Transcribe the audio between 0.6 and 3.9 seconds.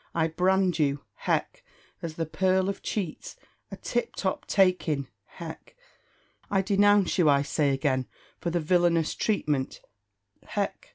you (hech!) as the pearl of cheats, a